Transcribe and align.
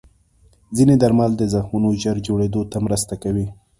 ځینې 0.75 0.95
درمل 1.03 1.31
د 1.37 1.43
زخمونو 1.53 1.89
ژر 2.01 2.17
جوړېدو 2.27 2.61
ته 2.71 2.77
مرسته 2.85 3.13
کوي. 3.23 3.47